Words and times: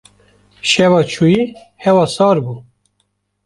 Şeva 0.69 1.01
çûyî 1.11 1.43
hewa 1.83 2.05
sar 2.15 2.37
bû. 2.45 2.55